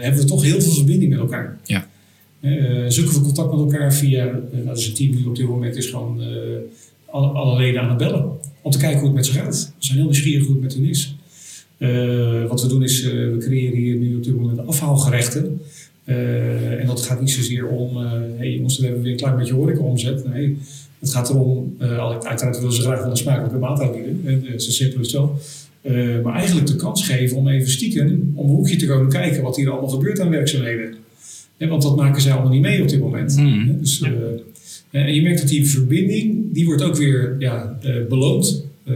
[0.00, 1.58] hebben we toch heel veel verbinding met elkaar.
[1.64, 1.88] Ja.
[2.44, 5.48] Eh, zoeken we contact met elkaar via, eh, nou, dus het team nu op dit
[5.48, 6.28] moment is gewoon eh,
[7.10, 8.30] alle, leden aan het bellen.
[8.62, 9.72] Om te kijken hoe het met ze gaat.
[9.78, 11.16] We zijn heel nieuwsgierig hoe het met hun is.
[11.78, 15.60] Eh, wat we doen is, we creëren hier nu op dit moment afhaalgerechten.
[16.04, 17.96] En dat gaat niet zozeer om,
[18.36, 20.28] hey jongens, we hebben weer een klein beetje horeca omzet.
[20.28, 20.58] Nee,
[20.98, 24.60] het gaat erom, uiteraard willen ze graag wel een smakelijke maaltijd bieden.
[24.60, 25.38] Zo simpel is het wel.
[26.22, 29.56] Maar eigenlijk de kans geven om even stiekem om een hoekje te komen kijken wat
[29.56, 30.94] hier allemaal gebeurt aan werkzaamheden.
[31.58, 33.36] Eh, want dat maken zij allemaal niet mee op dit moment.
[33.36, 33.68] Hmm.
[33.68, 34.10] Eh, Dus, eh,
[34.90, 38.94] en je merkt dat die verbinding, die wordt ook weer ja, eh, beloond eh,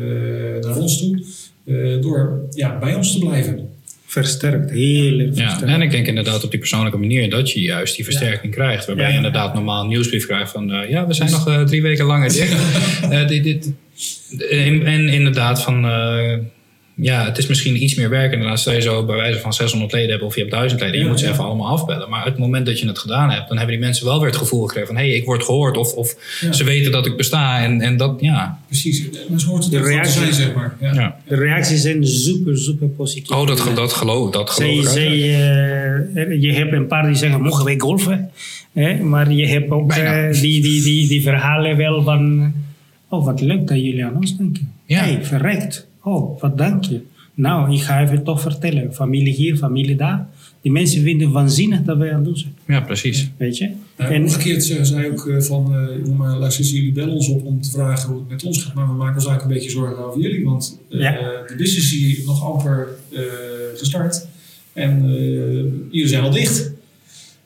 [0.61, 1.23] naar ons toe.
[1.64, 3.68] eh, door ja, bij ons te blijven.
[4.07, 5.73] Versterkt, heel erg Ja, versterkt.
[5.75, 8.87] en ik denk inderdaad op die persoonlijke manier dat je juist die versterking krijgt.
[8.87, 9.11] Waarbij Ja.
[9.11, 12.05] je inderdaad normaal een nieuwsbrief krijgt van eh, ja, we zijn nog eh, drie weken
[12.05, 12.57] langer dicht.
[13.11, 13.73] Eh, dit, dit,
[14.51, 16.35] en, en inderdaad van eh,
[17.01, 18.33] ja, het is misschien iets meer werk.
[18.33, 20.97] Inderdaad, stel je zo bij wijze van 600 leden hebben of je hebt 1000 leden.
[20.97, 21.33] Je Ja, moet ze ja.
[21.33, 22.09] even allemaal afbellen.
[22.11, 24.37] Maar het moment dat je het gedaan hebt, dan hebben die mensen wel weer het
[24.37, 25.77] gevoel gekregen van hé, hey, ik word gehoord.
[25.77, 26.53] Of, of Ja.
[26.53, 27.63] ze weten dat ik besta.
[27.63, 28.59] En, en dat, ja.
[28.67, 29.03] Precies,
[29.47, 30.77] hoort het De ook gewoon te reactie- zijn, zeg maar.
[30.81, 30.95] Ja.
[30.95, 31.17] ja.
[31.29, 33.31] De reacties zijn super, super positief.
[33.37, 35.13] Oh, dat, dat geloof, dat geloof Zij, zij,
[36.15, 38.31] eh, je hebt een paar die zeggen, mogen wij golfen?
[38.73, 38.95] Hè?
[39.03, 42.53] Maar je hebt ook eh, die, die, die, die verhalen wel van...
[43.09, 44.73] Oh, wat leuk dat jullie aan ons denken.
[44.87, 44.99] Ja.
[45.03, 45.87] Hey, verrekt.
[46.03, 47.01] Oh, wat dank je.
[47.35, 48.95] Nou, ik ga even toch vertellen.
[48.95, 50.29] Familie hier, familie daar.
[50.63, 52.53] Die mensen vinden waanzinnig dat wij aan het doen zijn.
[52.67, 53.31] Ja, precies.
[53.37, 53.71] Weet je?
[53.99, 57.29] Nou, En- omgekeerd zeggen zij ook eh, van, eh om, uh, luister, jullie bellen ons
[57.29, 59.63] op om te vragen hoe het met ons gaat, maar we maken ons eigenlijk een
[59.63, 61.13] beetje zorgen over jullie, want eh, Ja.
[61.47, 63.21] de business is hier nog amper eh,
[63.77, 64.27] gestart
[64.73, 65.13] en eh,
[65.91, 66.71] jullie zijn al dicht.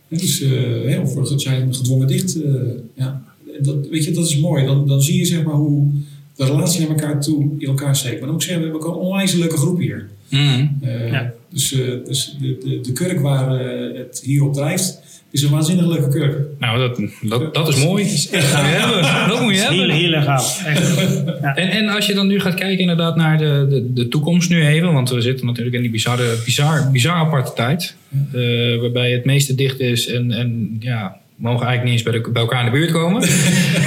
[0.09, 0.51] Dus, eh,
[0.87, 2.43] hè, of we zijn gedwongen dicht.
[2.43, 2.53] eh,
[2.95, 3.25] ja.
[3.59, 4.65] En dat, weet je, dat is mooi.
[4.67, 5.91] Dan, dan zie je zeg maar hoe
[6.37, 8.13] de relatie naar elkaar toe in elkaar steekt.
[8.13, 10.09] Maar dan moet ik zeggen, we hebben ook een onwijs leuke groep hier.
[10.29, 10.67] Mhm.
[10.81, 11.33] Eh, Ja.
[11.51, 15.51] Dus, eh, dus de, de, de kurk waar eh, het hier op drijft, is een
[15.51, 16.37] waanzinnig leuke kurk.
[16.59, 18.05] Nou, dat, dat, dat is mooi.
[18.05, 19.29] Dat moet je hebben.
[19.29, 19.97] Dat moet je Heel, hebben.
[19.97, 20.65] heel erg gaaf.
[20.65, 20.91] Echt.
[21.55, 24.67] En, en als je dan nu gaat kijken inderdaad naar de, de, de toekomst nu
[24.67, 27.97] even, want we zitten natuurlijk in die bizarre, bizar, bizar aparte tijd,
[28.33, 32.31] eh, waarbij het meeste dicht is en, en ja, mogen eigenlijk niet eens bij, de,
[32.31, 33.23] bij elkaar in de buurt komen.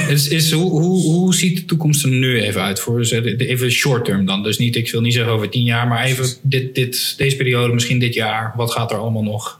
[0.09, 2.79] is, is, hoe, hoe, hoe ziet de toekomst er nu even uit?
[2.79, 4.43] Voor, dus, eh, even short term dan.
[4.43, 7.73] Dus niet, ik wil niet zeggen over tien jaar, maar even dit, dit, deze periode,
[7.73, 8.53] misschien dit jaar.
[8.55, 9.59] Wat gaat er allemaal nog?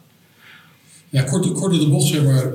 [1.10, 2.46] Ja, kort, kort door de bocht, zeg maar.
[2.46, 2.54] eh,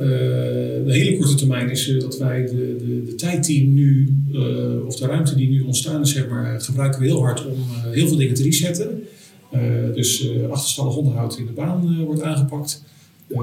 [0.86, 4.86] de hele korte termijn is eh, dat wij de, de, de tijd die nu, eh,
[4.86, 7.92] of de ruimte die nu ontstaan is, zeg maar, gebruiken we heel hard om eh,
[7.92, 9.02] heel veel dingen te resetten.
[9.50, 9.60] Eh,
[9.94, 12.82] dus eh achterstallig onderhoud in de baan wordt aangepakt.
[13.30, 13.38] Eh,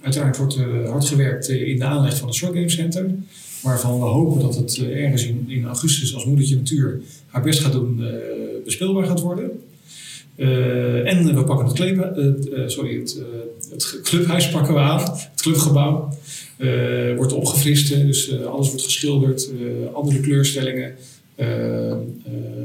[0.00, 3.10] uiteraard wordt er hard gewerkt eh, in de aanleg van het Short Game Center.
[3.62, 7.60] Waarvan we hopen dat het eh, ergens in, in augustus, als moedertje natuur haar best
[7.60, 8.12] gaat doen, eh,
[8.64, 9.50] bespeelbaar gaat worden.
[10.36, 15.40] Eh, en we pakken het, eh, sorry, het, eh, het clubhuis pakken we aan, het
[15.42, 16.08] clubgebouw.
[16.56, 20.94] Eh, wordt opgefrist, dus eh, alles wordt geschilderd, eh, andere kleurstellingen,
[21.34, 21.96] eh, eh,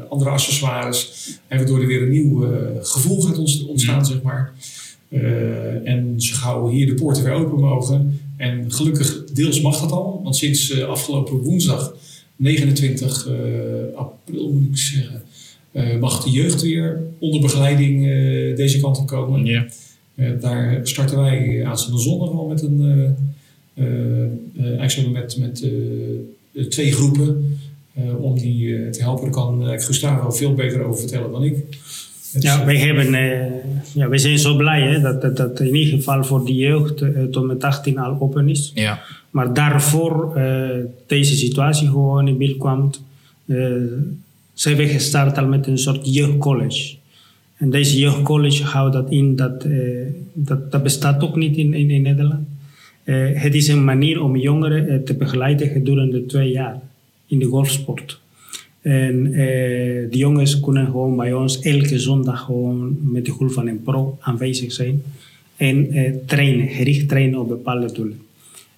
[0.10, 1.30] andere accessoires.
[1.48, 4.54] En waardoor er weer een nieuw eh, gevoel gaat ont- ontstaan, zeg maar.
[5.10, 8.20] Eh, en zo gauw hier de poorten weer open mogen.
[8.38, 11.96] En gelukkig deels mag dat al, want sinds eh, afgelopen woensdag
[12.36, 13.34] 29 eh,
[13.96, 15.22] april moet ik zeggen,
[16.00, 18.06] mag de jeugd weer onder begeleiding
[18.56, 19.46] deze kant op komen.
[19.46, 19.66] Ja.
[20.40, 23.16] Daar starten wij aanstaande zondag al met een,
[24.78, 27.60] eigenlijk met, met twee groepen
[28.20, 29.24] om die te helpen.
[29.24, 31.56] Daar kan Gustavo veel beter over vertellen dan ik.
[32.32, 33.52] Ja, eh, wij, hebben, eh,
[33.94, 37.02] ja, wij zijn zo blij hè, dat, dat, dat in ieder geval voor de jeugd
[37.02, 38.72] eh, tot met 18 al open is.
[38.76, 39.00] Ja.
[39.30, 40.70] Maar daarvoor eh,
[41.08, 42.92] deze situatie gewoon in beeld kwam,
[43.46, 43.58] eh,
[44.54, 46.96] zijn we gestart al met een soort jeugdcollege.
[47.58, 49.72] En deze jeugdcollege houdt dat in, dat, eh,
[50.34, 52.48] dat, dat bestaat ook niet in, in, in Nederland.
[53.04, 56.80] Eh, het is een manier om jongeren eh, te begeleiden gedurende twee jaar
[57.28, 58.20] in de golfsport.
[58.88, 63.68] En eh, de jongens kunnen gewoon bij ons elke zondag gewoon met de hulp van
[63.68, 65.02] een pro aanwezig zijn.
[65.56, 68.20] En eh, trainen, gericht trainen op bepaalde doelen.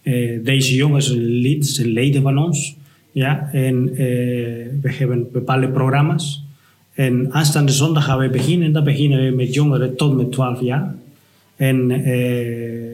[0.02, 1.18] Eh, deze jongens
[1.60, 2.76] zijn leden van ons.
[3.12, 3.98] Ja, en eh,
[4.82, 6.44] we hebben bepaalde programma's.
[6.94, 8.72] En aanstaande zondag gaan we beginnen.
[8.72, 10.96] Dan beginnen we met jongeren tot met 12 jaar.
[11.56, 12.89] En, eh,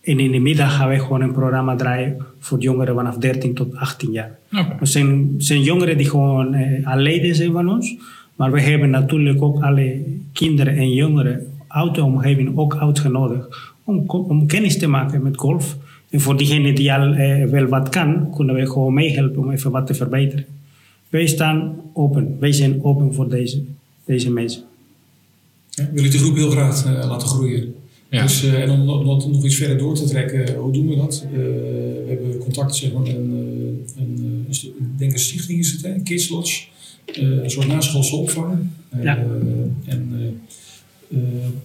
[0.00, 3.76] en in de middag gaan we gewoon een programma draaien voor jongeren vanaf 13 tot
[3.76, 4.38] 18 jaar.
[4.52, 4.76] Oké.
[4.80, 7.96] Er zijn, zijn jongeren die gewoon eh, al leden zijn van ons.
[8.36, 14.04] Maar we hebben natuurlijk ook alle kinderen en jongeren uit de omgeving ook uitgenodigd om,
[14.06, 15.76] om kennis te maken met golf.
[16.10, 19.70] En voor diegenen die al eh, wel wat kan, kunnen we gewoon meehelpen om even
[19.70, 20.44] wat te verbeteren.
[21.08, 22.36] Wij staan open.
[22.38, 23.62] Wij zijn open voor deze,
[24.04, 24.62] deze mensen.
[25.70, 27.74] Ja, we willen de groep heel graag eh, laten groeien.
[28.10, 28.22] Ja.
[28.22, 30.96] Dus, eh, en om, om dat nog iets verder door te trekken, hoe doen we
[30.96, 31.26] dat?
[31.26, 35.72] Eh, we hebben contact zeg maar, met een, eh, een, een denk een stichting is
[35.72, 36.00] het, hè?
[36.00, 36.62] Kids Lodge.
[37.12, 38.58] Een soort naschoolse opvang.
[39.02, 39.26] Ja.
[39.84, 40.40] En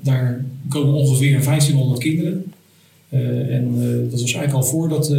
[0.01, 2.43] daar komen ongeveer 1500 kinderen.
[3.49, 3.73] En
[4.09, 5.15] dat was eigenlijk al voordat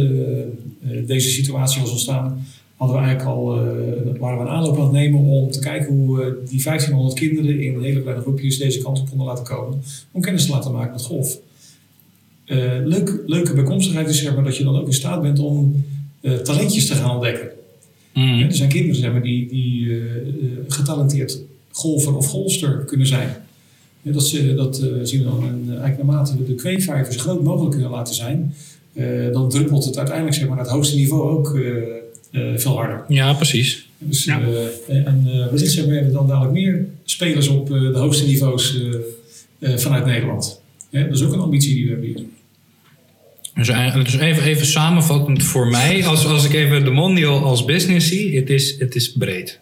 [1.05, 2.45] deze situatie was ontstaan,
[2.77, 5.93] hadden we eigenlijk al, eh, waren we een aanloop aan het nemen om te kijken
[5.93, 9.81] hoe we die 1500 kinderen in hele kleine groepjes deze kant op konden laten komen.
[10.11, 11.39] Om kennis te laten maken met golf.
[12.45, 15.85] Eh, leuk, leuke bijkomstigheid is zeg maar, dat je dan ook in staat bent om
[16.21, 17.49] eh, talentjes te gaan ontdekken.
[18.13, 18.41] Mhm.
[18.41, 20.01] Er zijn kinderen zeg maar, die, die
[20.67, 23.29] getalenteerd golfer of golfster kunnen zijn.
[24.01, 27.43] Ja, dat ze, dat zien we dan en, eigenlijk naarmate we de kweekvijvers zo groot
[27.43, 28.53] mogelijk kunnen laten zijn,
[29.31, 31.59] dan druppelt het uiteindelijk zeg maar, naar het hoogste niveau ook
[32.55, 33.03] veel harder.
[33.07, 33.87] Ja, precies.
[33.97, 34.41] Dus, Ja.
[34.87, 37.97] eh, en uh, wellicht zeg maar, hebben we dan dadelijk meer spelers op eh, de
[37.97, 38.75] hoogste niveaus
[39.59, 40.61] eh, eh, vanuit Nederland.
[40.91, 42.21] Dat is ook een ambitie die we hebben hier.
[43.55, 47.65] Dus, eigenlijk- dus even, even samenvattend voor mij, als, als ik even de Mondial als
[47.65, 49.59] business zie, het is, het is breed.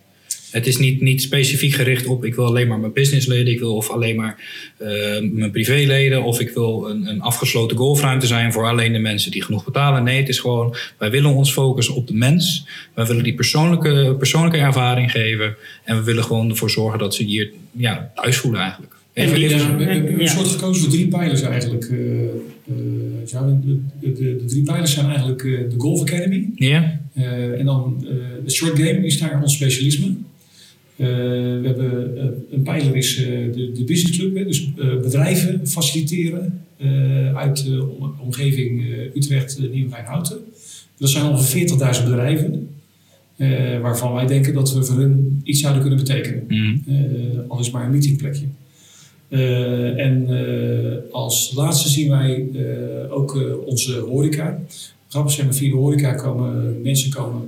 [0.56, 3.76] Het is niet, niet specifiek gericht op ik wil alleen maar mijn businessleden, ik wil
[3.76, 4.36] of alleen maar
[4.78, 4.88] eh,
[5.32, 9.44] mijn privéleden, of ik wil een, een afgesloten golfruimte zijn voor alleen de mensen die
[9.44, 10.04] genoeg betalen.
[10.04, 12.68] Nee, het is gewoon, wij willen ons focussen op de mens.
[12.94, 15.56] Wij willen die persoonlijke, persoonlijke ervaring geven.
[15.84, 18.94] En we willen gewoon ervoor zorgen dat ze hier ja, thuis voelen eigenlijk.
[19.14, 21.84] Even, Ja, even- we hebben een soort gekozen voor drie pijlers eigenlijk.
[21.84, 22.30] eh, eh,
[23.26, 23.60] ja, de,
[24.00, 26.50] de, de, de drie pijlers zijn eigenlijk eh, de Golf Academy.
[26.56, 27.00] ja?
[27.14, 28.14] Eh, en dan eh
[28.46, 30.14] de short game is daar ons specialisme.
[30.98, 35.68] Eh, we hebben eh, een pijler is eh, de, de business club, hè, dus bedrijven
[35.68, 36.60] faciliteren
[37.36, 40.38] uit de om- omgeving Utrecht, Nieuwegein, Houten.
[40.98, 42.70] Dat zijn ongeveer 40.000 bedrijven,
[43.82, 46.44] waarvan wij denken dat we voor hun iets zouden kunnen betekenen.
[46.48, 46.78] Mhm.
[46.88, 46.96] Eh,
[47.48, 48.46] al is maar een meetingplekje.
[49.98, 50.28] En
[51.12, 52.46] als laatste zien wij
[53.10, 54.60] ook onze horeca.
[55.10, 57.42] Grappig zijn, via de horeca komen mensen komen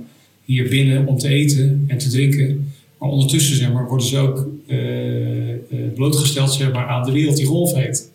[0.44, 2.67] hier binnen om te eten en te drinken.
[2.98, 5.58] Maar ondertussen zeg maar, worden ze ook eh, eh,
[5.94, 8.10] blootgesteld zeg maar, aan de wereld die golf heet.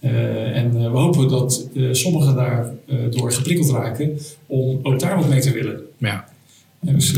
[0.00, 5.40] Eh, en we hopen dat sommigen daardoor door geprikkeld raken om ook daar wat mee
[5.40, 5.80] te willen.
[5.98, 6.28] ja.
[6.86, 7.14] En, dus,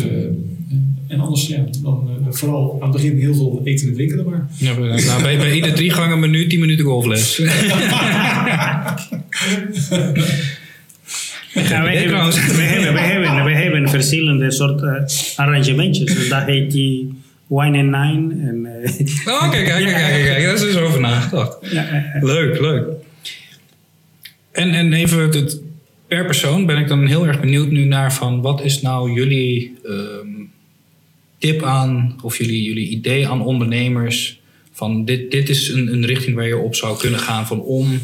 [1.06, 4.48] en anders, ja, dan vooral aan het begin heel veel eten en drinken maar.
[4.56, 7.36] Ja, nou, bij, bij ieder drie gangen menu 10 minuten golfles.
[11.54, 12.18] Ja, wij, Nee, hebben,
[12.56, 16.14] wij, hebben, wij, hebben, wij hebben verschillende soorten arrangementjes.
[16.14, 17.12] Dus dat heet die
[17.46, 18.48] wine and nine.
[18.48, 20.44] En, eh, Oh, kijk, kijk, kijk, kijk.
[20.44, 21.58] Daar is dus over nagedacht.
[21.62, 22.84] eh, eh, Leuk, leuk.
[24.52, 25.60] En, en even het,
[26.06, 29.78] per persoon ben ik dan heel erg benieuwd nu naar van wat is nou jullie
[29.84, 30.28] ehm,
[31.38, 34.40] tip aan of jullie, jullie idee aan ondernemers
[34.72, 37.92] van dit, dit is een, een richting waar je op zou kunnen gaan van om
[37.92, 37.98] eh,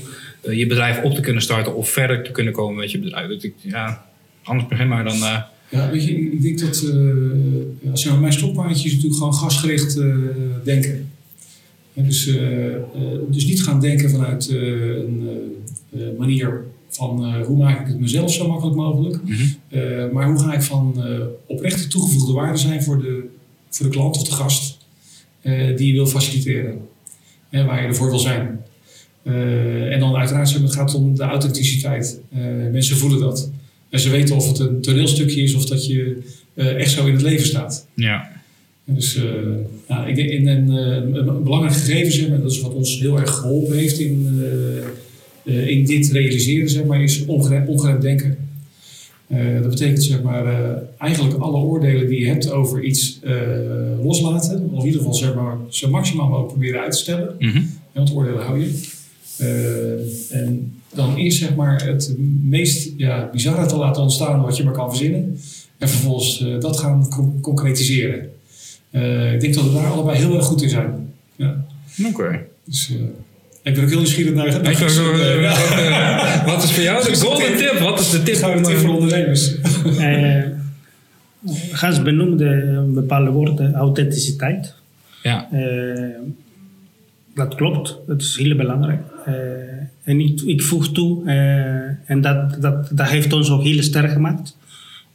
[0.56, 3.28] je bedrijf op te kunnen starten of verder te kunnen komen met je bedrijf.
[3.28, 4.06] Dat ik, ja,
[4.42, 5.16] anders begin maar dan.
[5.22, 7.12] eh, Ja, weet je, ik denk dat uh,
[7.80, 10.14] ja, zeg maar, mijn stokpaardje is natuurlijk gewoon gasgericht uh,
[10.64, 11.10] denken.
[11.94, 12.24] En dus,
[13.28, 15.28] dus niet gaan denken vanuit een
[16.18, 19.22] manier van hoe maak ik het mezelf zo makkelijk mogelijk.
[19.24, 20.12] Mm -hmm.
[20.12, 21.04] maar hoe ga ik van
[21.46, 23.28] oprechte toegevoegde waarde zijn voor de,
[23.70, 24.78] voor de klant of de gast
[25.76, 26.80] die je wil faciliteren.
[27.50, 28.60] En waar je ervoor wil zijn.
[29.90, 32.20] En dan uiteraard het gaat om de authenticiteit.
[32.72, 33.50] mensen voelen dat.
[33.90, 36.18] En ze weten of het een toneelstukje is of dat je
[36.54, 37.86] uh, echt zo in het leven staat.
[37.94, 38.30] Ja.
[38.84, 39.20] Dus
[39.88, 43.30] ja, ik denk, in een, belangrijk gegeven, zeg maar, dat is wat ons heel erg
[43.30, 44.42] geholpen heeft in,
[45.44, 48.36] in dit realiseren, zeg maar, is ongeremd, ongeremd denken.
[49.62, 53.20] dat betekent zeg maar, eigenlijk alle oordelen die je hebt over iets
[54.02, 57.34] loslaten, of in ieder geval zeg maar, zo maximaal mogelijk proberen uit te stellen.
[57.38, 57.70] Mm -hmm.
[57.92, 58.96] Want oordelen hou je.
[60.30, 64.72] En dan eerst zeg maar het meest ja, bizarre te laten ontstaan wat je maar
[64.72, 65.38] kan verzinnen.
[65.78, 68.30] En vervolgens uh, dat gaan con concretiseren.
[68.90, 71.12] Uh, ik denk dat we daar allebei heel erg goed in zijn.
[71.36, 71.64] Ja.
[71.98, 72.08] Oké.
[72.08, 72.44] Okay.
[72.64, 73.00] Dus, uh,
[73.62, 77.78] ik ben ook heel nieuwsgierig naar naar wat, wat is voor jou de golden tip?
[77.78, 79.50] Wat is de tip, voor ondernemers?
[81.72, 84.74] Gans benoemde een bepaalde woorden, authenticiteit.
[85.22, 85.48] Ja.
[87.38, 89.00] Dat klopt, dat is heel belangrijk.
[90.08, 94.10] En ik, ik voeg toe, uh, en dat, dat, dat heeft ons ook heel sterk
[94.10, 94.56] gemaakt.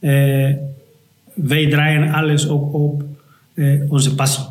[0.00, 0.50] Uh,
[1.34, 3.02] wij draaien alles ook op
[3.88, 4.44] onze passie.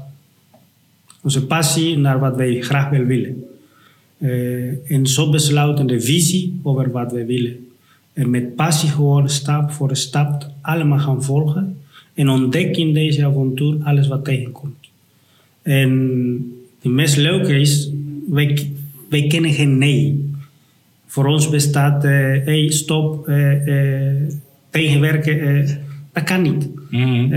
[1.22, 3.44] Onze passie naar wat wij graag wel willen.
[4.88, 7.68] en zo besluiten de visie over wat wij willen.
[8.14, 11.78] En met passie gewoon stap voor stap allemaal gaan volgen.
[12.14, 14.90] En ontdekken in deze avontuur alles wat tegenkomt.
[15.62, 16.53] En
[16.84, 17.90] het meest leuke is,
[18.30, 18.72] wij,
[19.10, 20.32] wij kennen geen nee.
[21.06, 22.12] Voor ons bestaat, uh,
[22.46, 24.12] hey, stop, uh, uh,
[24.70, 25.68] tegenwerken,
[26.14, 26.70] dat kan niet.
[26.90, 27.30] Mm -hmm.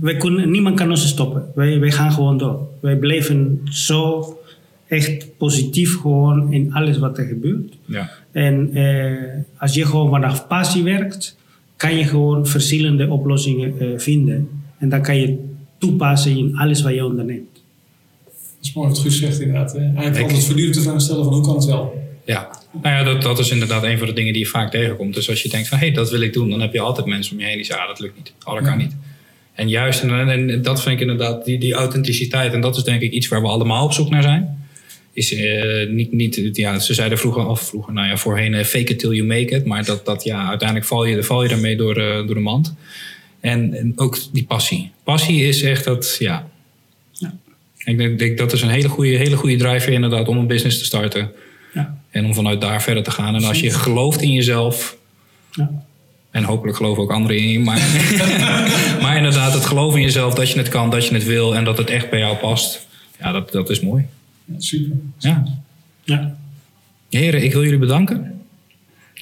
[0.00, 1.44] wij kunnen, niemand kan ons stoppen.
[1.54, 2.68] Wij, wij gaan gewoon door.
[2.80, 4.24] Wij blijven zo
[4.88, 7.76] echt positief gewoon in alles wat er gebeurt.
[7.84, 8.10] Ja.
[8.32, 8.70] En
[9.56, 11.36] als je gewoon vanaf passie werkt,
[11.76, 14.48] kan je gewoon verschillende oplossingen vinden.
[14.78, 15.38] En dan kan je
[15.78, 17.49] toepassen in alles wat je onderneemt.
[18.60, 19.72] Dat is mooi wat Guus zegt inderdaad.
[19.72, 19.78] Hè?
[19.78, 22.08] Eigenlijk ik, altijd voortdurend de vraag stellen van hoe kan het wel?
[22.24, 22.50] Ja,
[22.82, 25.14] nou ja, dat, dat is inderdaad een van de dingen die je vaak tegenkomt.
[25.14, 27.06] Dus als je denkt van, hé, hey, dat wil ik doen, dan heb je altijd
[27.06, 28.32] mensen om je heen die zeggen, ah, dat lukt niet.
[28.44, 28.96] Dat kan niet.
[29.54, 33.02] En juist, en, en, dat vind ik inderdaad, die, die authenticiteit, en dat is denk
[33.02, 34.58] ik iets waar we allemaal op zoek naar zijn.
[35.12, 38.92] Is uh, niet, niet, ja, ze zeiden vroeger, of vroeger, nou ja, voorheen, uh, fake
[38.92, 39.64] it till you make it.
[39.64, 42.74] Maar dat, dat ja, uiteindelijk val je, val je daarmee door, uh, door de mand.
[43.40, 44.90] En, en ook die passie.
[45.04, 46.49] Passie is echt dat, ja.
[47.84, 47.92] Ja.
[47.92, 50.78] Ik denk, denk dat is een hele goede, hele goede driver inderdaad om een business
[50.78, 51.30] te starten.
[51.74, 51.98] Ja.
[52.10, 53.34] En om vanuit daar verder te gaan.
[53.34, 54.96] En als je gelooft in jezelf.
[55.52, 55.70] Ja.
[56.30, 57.58] En hopelijk geloven ook anderen in je.
[57.58, 57.80] Maar,
[59.02, 61.56] maar inderdaad, het geloof in jezelf dat je het kan, dat je het wil.
[61.56, 62.86] En dat het echt bij jou past.
[63.20, 64.06] Ja, dat, dat is mooi.
[64.44, 64.96] Ja, super.
[65.18, 65.44] Ja.
[66.02, 66.36] ja.
[67.08, 68.40] Heren, ik wil jullie bedanken.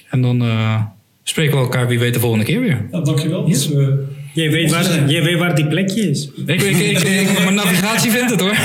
[0.09, 0.81] En dan uh,
[1.23, 2.87] spreken we elkaar wie weet de volgende keer weer.
[2.91, 3.41] Nou, dankjewel.
[3.41, 3.53] Ja.
[3.53, 3.87] Dus, uh,
[4.33, 6.29] je, weet waar, je weet waar die plekje is.
[6.45, 8.55] Ik, ik, ik, ik mijn navigatie vindt het hoor.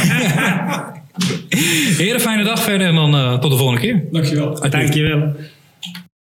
[1.97, 4.05] Heren, fijne dag verder en dan uh, tot de volgende keer.
[4.11, 4.61] Dankjewel.
[4.71, 5.37] Dankjewel.